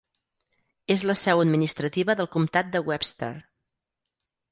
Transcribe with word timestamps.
És 0.95 1.03
la 1.09 1.15
seu 1.19 1.41
administrativa 1.43 2.15
del 2.21 2.29
comtat 2.37 2.73
de 2.77 2.81
Webster. 2.89 3.29